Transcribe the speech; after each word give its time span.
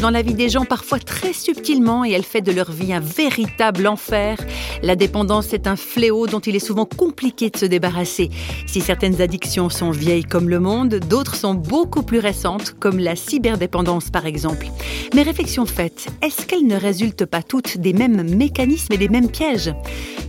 dans 0.00 0.10
la 0.10 0.22
vie 0.22 0.34
des 0.34 0.48
gens 0.48 0.64
parfois 0.64 0.98
très 0.98 1.32
subtilement 1.32 2.04
et 2.04 2.10
elle 2.10 2.24
fait 2.24 2.40
de 2.40 2.50
leur 2.50 2.72
vie 2.72 2.92
un 2.92 2.98
véritable 2.98 3.86
enfer. 3.86 4.36
La 4.82 4.96
dépendance 4.96 5.52
est 5.52 5.68
un 5.68 5.76
fléau 5.76 6.26
dont 6.26 6.40
il 6.40 6.56
est 6.56 6.66
souvent 6.66 6.84
compliqué 6.84 7.48
de 7.48 7.56
se 7.56 7.66
débarrasser. 7.66 8.28
Si 8.66 8.80
certaines 8.80 9.22
addictions 9.22 9.70
sont 9.70 9.92
vieilles 9.92 10.24
comme 10.24 10.48
le 10.48 10.58
monde, 10.58 10.96
d'autres 10.96 11.36
sont 11.36 11.54
beaucoup 11.54 12.02
plus 12.02 12.18
récentes, 12.18 12.74
comme 12.80 12.98
la 12.98 13.14
cyberdépendance 13.14 14.10
par 14.10 14.26
exemple. 14.26 14.66
Mais 15.14 15.22
réflexion 15.22 15.64
faite, 15.64 16.08
est-ce 16.22 16.44
qu'elles 16.44 16.66
ne 16.66 16.76
résultent 16.76 17.26
pas 17.26 17.42
toutes 17.42 17.78
des 17.78 17.92
mêmes 17.92 18.22
mécanismes 18.36 18.94
et 18.94 18.98
des 18.98 19.08
mêmes 19.08 19.30
pièges? 19.30 19.72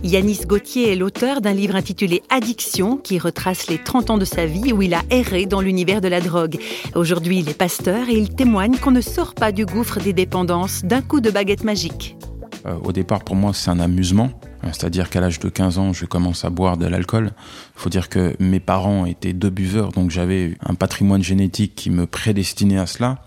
Yanis 0.04 0.42
Gauthier 0.46 0.92
est 0.92 0.96
l'auteur 0.96 1.40
d'un 1.40 1.54
livre 1.54 1.76
intitulé 1.76 2.22
Addiction 2.28 2.98
qui 2.98 3.18
retrace 3.18 3.68
les 3.68 3.78
30 3.78 4.10
ans 4.10 4.18
de 4.18 4.26
sa 4.26 4.44
vie 4.44 4.70
où 4.72 4.82
il 4.82 4.92
a 4.92 5.00
erré 5.08 5.46
dans 5.46 5.62
l'univers 5.62 6.02
de 6.02 6.08
la 6.08 6.20
drogue. 6.20 6.58
Aujourd'hui, 6.94 7.38
il 7.38 7.48
est 7.48 7.56
pasteur 7.56 8.10
et 8.10 8.14
il 8.14 8.34
témoigne 8.34 8.76
qu'on 8.76 8.90
ne 8.90 9.00
pas 9.32 9.52
du 9.52 9.64
gouffre 9.64 10.00
des 10.00 10.12
dépendances 10.12 10.84
d'un 10.84 11.00
coup 11.00 11.22
de 11.22 11.30
baguette 11.30 11.64
magique. 11.64 12.16
Euh, 12.66 12.76
au 12.82 12.92
départ, 12.92 13.24
pour 13.24 13.36
moi, 13.36 13.52
c'est 13.54 13.70
un 13.70 13.80
amusement. 13.80 14.30
Euh, 14.64 14.68
c'est-à-dire 14.72 15.08
qu'à 15.08 15.20
l'âge 15.20 15.38
de 15.40 15.48
15 15.48 15.78
ans, 15.78 15.92
je 15.94 16.04
commence 16.04 16.44
à 16.44 16.50
boire 16.50 16.76
de 16.76 16.86
l'alcool. 16.86 17.30
Il 17.76 17.80
faut 17.80 17.88
dire 17.88 18.08
que 18.08 18.36
mes 18.38 18.60
parents 18.60 19.06
étaient 19.06 19.32
deux 19.32 19.50
buveurs, 19.50 19.92
donc 19.92 20.10
j'avais 20.10 20.56
un 20.60 20.74
patrimoine 20.74 21.22
génétique 21.22 21.74
qui 21.74 21.90
me 21.90 22.06
prédestinait 22.06 22.78
à 22.78 22.86
cela. 22.86 23.22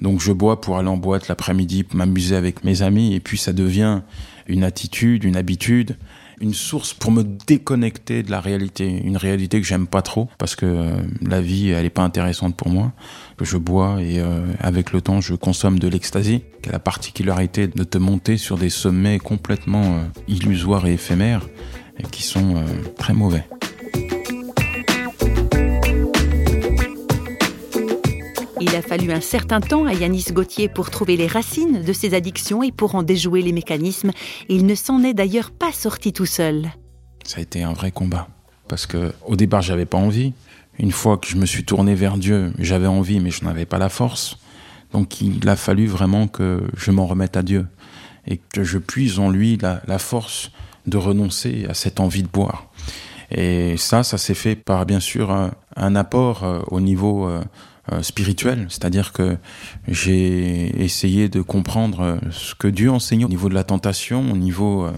Donc 0.00 0.20
je 0.20 0.32
bois 0.32 0.60
pour 0.60 0.78
aller 0.78 0.88
en 0.88 0.96
boîte 0.96 1.28
l'après-midi, 1.28 1.84
pour 1.84 1.96
m'amuser 1.96 2.36
avec 2.36 2.64
mes 2.64 2.82
amis, 2.82 3.14
et 3.14 3.20
puis 3.20 3.38
ça 3.38 3.52
devient 3.52 4.02
une 4.46 4.64
attitude, 4.64 5.24
une 5.24 5.36
habitude 5.36 5.96
une 6.40 6.54
source 6.54 6.94
pour 6.94 7.10
me 7.10 7.22
déconnecter 7.22 8.22
de 8.22 8.30
la 8.30 8.40
réalité, 8.40 8.86
une 8.86 9.16
réalité 9.16 9.60
que 9.60 9.66
j'aime 9.66 9.86
pas 9.86 10.02
trop 10.02 10.28
parce 10.38 10.54
que 10.54 10.66
euh, 10.66 10.96
la 11.22 11.40
vie 11.40 11.70
elle 11.70 11.86
est 11.86 11.90
pas 11.90 12.02
intéressante 12.02 12.56
pour 12.56 12.68
moi. 12.68 12.92
Que 13.36 13.44
je 13.44 13.56
bois 13.56 14.00
et 14.00 14.18
euh, 14.20 14.46
avec 14.60 14.92
le 14.92 15.00
temps 15.00 15.20
je 15.20 15.34
consomme 15.34 15.78
de 15.78 15.88
l'ecstasy, 15.88 16.42
qui 16.62 16.68
a 16.68 16.72
la 16.72 16.78
particularité 16.78 17.66
de 17.66 17.84
te 17.84 17.98
monter 17.98 18.36
sur 18.36 18.56
des 18.56 18.70
sommets 18.70 19.18
complètement 19.18 19.96
euh, 19.96 20.02
illusoires 20.28 20.86
et 20.86 20.94
éphémères 20.94 21.46
et 21.98 22.02
qui 22.02 22.22
sont 22.22 22.62
très 22.98 23.14
mauvais. 23.14 23.46
Il 28.68 28.74
a 28.74 28.82
fallu 28.82 29.12
un 29.12 29.20
certain 29.20 29.60
temps 29.60 29.84
à 29.84 29.92
Yanis 29.94 30.26
Gauthier 30.32 30.68
pour 30.68 30.90
trouver 30.90 31.16
les 31.16 31.28
racines 31.28 31.84
de 31.84 31.92
ses 31.92 32.14
addictions 32.14 32.64
et 32.64 32.72
pour 32.72 32.96
en 32.96 33.04
déjouer 33.04 33.40
les 33.40 33.52
mécanismes. 33.52 34.10
Il 34.48 34.66
ne 34.66 34.74
s'en 34.74 35.04
est 35.04 35.14
d'ailleurs 35.14 35.52
pas 35.52 35.70
sorti 35.70 36.12
tout 36.12 36.26
seul. 36.26 36.72
Ça 37.24 37.38
a 37.38 37.42
été 37.42 37.62
un 37.62 37.72
vrai 37.72 37.92
combat. 37.92 38.26
Parce 38.66 38.86
que 38.86 39.12
au 39.24 39.36
départ, 39.36 39.62
j'avais 39.62 39.86
pas 39.86 39.98
envie. 39.98 40.32
Une 40.80 40.90
fois 40.90 41.16
que 41.16 41.28
je 41.28 41.36
me 41.36 41.46
suis 41.46 41.64
tourné 41.64 41.94
vers 41.94 42.18
Dieu, 42.18 42.52
j'avais 42.58 42.88
envie, 42.88 43.20
mais 43.20 43.30
je 43.30 43.44
n'avais 43.44 43.66
pas 43.66 43.78
la 43.78 43.88
force. 43.88 44.36
Donc 44.92 45.20
il 45.20 45.48
a 45.48 45.54
fallu 45.54 45.86
vraiment 45.86 46.26
que 46.26 46.60
je 46.76 46.90
m'en 46.90 47.06
remette 47.06 47.36
à 47.36 47.44
Dieu 47.44 47.68
et 48.26 48.40
que 48.52 48.64
je 48.64 48.78
puise 48.78 49.20
en 49.20 49.30
lui 49.30 49.58
la, 49.58 49.98
force 50.00 50.50
de 50.88 50.96
renoncer 50.96 51.66
à 51.68 51.74
cette 51.74 52.00
envie 52.00 52.24
de 52.24 52.28
boire. 52.28 52.68
Et 53.30 53.76
ça, 53.76 54.02
ça 54.02 54.18
s'est 54.18 54.34
fait 54.34 54.56
par 54.56 54.86
bien 54.86 55.00
sûr 55.00 55.30
un, 55.30 55.94
apport 55.94 56.42
euh, 56.42 56.60
au 56.68 56.80
niveau 56.80 57.28
euh, 57.28 57.42
euh, 57.92 58.02
spirituel, 58.02 58.66
c'est-à-dire 58.68 59.12
que 59.12 59.36
j'ai 59.86 60.82
essayé 60.82 61.28
de 61.28 61.40
comprendre 61.40 62.00
euh, 62.00 62.16
ce 62.32 62.56
que 62.56 62.66
Dieu 62.66 62.90
enseignait 62.90 63.24
au 63.24 63.28
niveau 63.28 63.48
de 63.48 63.54
la 63.54 63.62
tentation, 63.62 64.32
au 64.32 64.36
niveau 64.36 64.86
euh, 64.86 64.92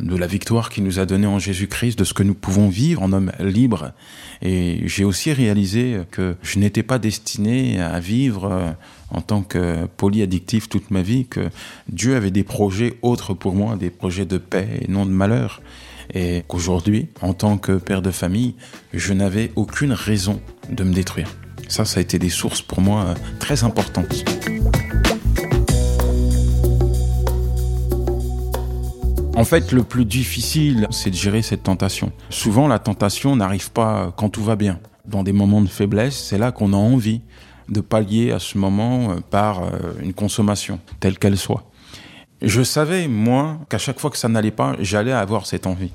de 0.00 0.16
la 0.16 0.26
victoire 0.26 0.70
qu'il 0.70 0.84
nous 0.84 0.98
a 0.98 1.04
donnée 1.04 1.26
en 1.26 1.38
Jésus-Christ, 1.38 1.98
de 1.98 2.04
ce 2.04 2.14
que 2.14 2.22
nous 2.22 2.32
pouvons 2.32 2.70
vivre 2.70 3.02
en 3.02 3.12
homme 3.12 3.30
libre. 3.40 3.92
Et 4.40 4.80
j'ai 4.86 5.04
aussi 5.04 5.34
réalisé 5.34 6.00
que 6.10 6.34
je 6.42 6.58
n'étais 6.58 6.82
pas 6.82 6.98
destiné 6.98 7.78
à 7.78 8.00
vivre 8.00 8.74
en 9.10 9.20
tant 9.20 9.42
que 9.42 9.84
polyaddictif 9.98 10.70
toute 10.70 10.90
ma 10.90 11.02
vie, 11.02 11.26
que 11.26 11.50
Dieu 11.92 12.16
avait 12.16 12.30
des 12.30 12.44
projets 12.44 12.94
autres 13.02 13.34
pour 13.34 13.54
moi, 13.54 13.76
des 13.76 13.90
projets 13.90 14.24
de 14.24 14.38
paix 14.38 14.80
et 14.80 14.90
non 14.90 15.04
de 15.04 15.10
malheur. 15.10 15.60
Et 16.14 16.44
qu'aujourd'hui, 16.48 17.08
en 17.20 17.34
tant 17.34 17.58
que 17.58 17.72
père 17.72 18.00
de 18.00 18.10
famille, 18.10 18.54
je 18.94 19.12
n'avais 19.12 19.52
aucune 19.56 19.92
raison 19.92 20.40
de 20.70 20.84
me 20.84 20.94
détruire. 20.94 21.28
Ça, 21.68 21.84
ça 21.84 21.98
a 21.98 22.02
été 22.02 22.18
des 22.18 22.30
sources 22.30 22.62
pour 22.62 22.80
moi 22.80 23.04
euh, 23.04 23.14
très 23.38 23.64
importantes. 23.64 24.24
En 29.36 29.44
fait, 29.44 29.72
le 29.72 29.82
plus 29.82 30.04
difficile, 30.04 30.86
c'est 30.90 31.10
de 31.10 31.14
gérer 31.14 31.40
cette 31.40 31.62
tentation. 31.62 32.12
Souvent, 32.28 32.68
la 32.68 32.78
tentation 32.78 33.36
n'arrive 33.36 33.70
pas 33.70 34.12
quand 34.16 34.28
tout 34.28 34.42
va 34.44 34.54
bien. 34.56 34.78
Dans 35.06 35.22
des 35.22 35.32
moments 35.32 35.62
de 35.62 35.68
faiblesse, 35.68 36.14
c'est 36.14 36.36
là 36.36 36.52
qu'on 36.52 36.72
a 36.74 36.76
envie 36.76 37.22
de 37.70 37.80
pallier 37.80 38.32
à 38.32 38.38
ce 38.38 38.58
moment 38.58 39.12
euh, 39.12 39.20
par 39.30 39.62
euh, 39.62 39.68
une 40.02 40.12
consommation, 40.12 40.78
telle 40.98 41.18
qu'elle 41.18 41.38
soit. 41.38 41.64
Je 42.42 42.62
savais, 42.62 43.08
moi, 43.08 43.58
qu'à 43.68 43.78
chaque 43.78 43.98
fois 43.98 44.10
que 44.10 44.18
ça 44.18 44.28
n'allait 44.28 44.50
pas, 44.50 44.74
j'allais 44.80 45.12
avoir 45.12 45.46
cette 45.46 45.66
envie. 45.66 45.92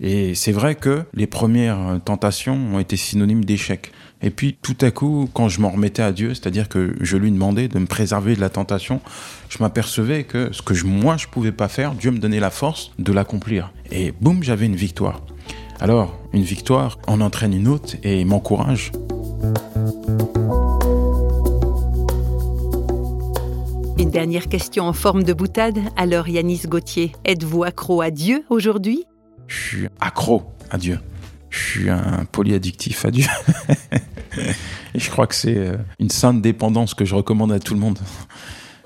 Et 0.00 0.34
c'est 0.34 0.52
vrai 0.52 0.74
que 0.74 1.04
les 1.14 1.26
premières 1.26 2.00
tentations 2.04 2.58
ont 2.74 2.78
été 2.78 2.96
synonymes 2.96 3.44
d'échec. 3.44 3.92
Et 4.22 4.30
puis 4.30 4.56
tout 4.60 4.76
à 4.80 4.90
coup, 4.90 5.28
quand 5.34 5.48
je 5.48 5.60
m'en 5.60 5.70
remettais 5.70 6.02
à 6.02 6.12
Dieu, 6.12 6.34
c'est-à-dire 6.34 6.68
que 6.68 6.94
je 7.00 7.16
lui 7.16 7.30
demandais 7.30 7.68
de 7.68 7.78
me 7.78 7.86
préserver 7.86 8.34
de 8.34 8.40
la 8.40 8.48
tentation, 8.48 9.00
je 9.50 9.58
m'apercevais 9.58 10.24
que 10.24 10.50
ce 10.52 10.62
que 10.62 10.74
moi 10.84 11.16
je 11.16 11.26
pouvais 11.26 11.52
pas 11.52 11.68
faire, 11.68 11.92
Dieu 11.92 12.10
me 12.10 12.18
donnait 12.18 12.40
la 12.40 12.50
force 12.50 12.92
de 12.98 13.12
l'accomplir. 13.12 13.72
Et 13.90 14.12
boum, 14.20 14.42
j'avais 14.42 14.66
une 14.66 14.76
victoire. 14.76 15.20
Alors, 15.80 16.18
une 16.32 16.42
victoire 16.42 16.98
en 17.06 17.20
entraîne 17.20 17.52
une 17.52 17.68
autre 17.68 17.96
et 18.02 18.24
m'encourage. 18.24 18.92
Une 23.98 24.10
dernière 24.10 24.48
question 24.48 24.84
en 24.84 24.92
forme 24.92 25.22
de 25.22 25.32
boutade. 25.32 25.78
Alors 25.96 26.28
Yanis 26.28 26.62
Gauthier, 26.66 27.12
êtes-vous 27.24 27.64
accro 27.64 28.00
à 28.00 28.10
Dieu 28.10 28.44
aujourd'hui? 28.48 29.04
Je 29.46 29.56
suis 29.56 29.88
accro 30.00 30.42
à 30.70 30.78
Dieu. 30.78 30.98
Je 31.50 31.58
suis 31.58 31.90
un 31.90 32.24
polyaddictif 32.30 33.04
à 33.04 33.10
Dieu. 33.10 33.26
Et 34.94 34.98
je 34.98 35.10
crois 35.10 35.26
que 35.26 35.34
c'est 35.34 35.56
euh, 35.56 35.76
une 36.00 36.10
sainte 36.10 36.42
dépendance 36.42 36.94
que 36.94 37.04
je 37.04 37.14
recommande 37.14 37.52
à 37.52 37.60
tout 37.60 37.74
le 37.74 37.80
monde. 37.80 37.98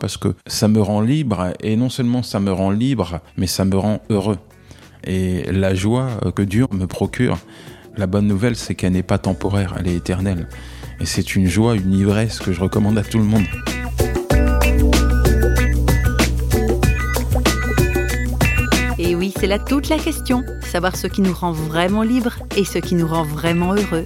Parce 0.01 0.17
que 0.17 0.35
ça 0.47 0.69
me 0.69 0.81
rend 0.81 1.01
libre, 1.01 1.53
et 1.61 1.77
non 1.77 1.89
seulement 1.89 2.23
ça 2.23 2.41
me 2.41 2.53
rend 2.53 2.71
libre, 2.71 3.21
mais 3.37 3.47
ça 3.47 3.65
me 3.65 3.77
rend 3.77 4.01
heureux. 4.11 4.39
Et 5.05 5.51
la 5.51 5.75
joie 5.75 6.11
euh, 6.25 6.31
que 6.31 6.43
Dieu 6.43 6.67
me 6.71 6.87
procure, 6.87 7.39
la 7.97 8.07
bonne 8.07 8.27
nouvelle, 8.27 8.55
c'est 8.55 8.75
qu'elle 8.75 8.93
n'est 8.93 9.03
pas 9.03 9.19
temporaire, 9.19 9.75
elle 9.79 9.89
est 9.89 9.97
éternelle. 9.97 10.49
Et 11.01 11.07
c'est 11.07 11.35
une 11.35 11.47
joie, 11.47 11.75
une 11.75 11.95
ivresse 11.95 12.39
que 12.39 12.53
je 12.53 12.61
recommande 12.61 12.99
à 12.99 13.03
tout 13.03 13.19
le 13.19 13.25
monde. 13.25 13.45
C'est 19.39 19.47
là 19.47 19.61
toute 19.61 19.89
la 19.89 19.99
question, 19.99 20.45
savoir 20.63 20.97
ce 20.97 21.07
qui 21.07 21.23
nous 21.23 21.33
rend 21.33 21.53
vraiment 21.53 22.03
libre 22.03 22.33
et 22.57 22.65
ce 22.65 22.79
qui 22.79 22.97
nous 22.97 23.07
rend 23.07 23.23
vraiment 23.23 23.73
heureux. 23.73 24.05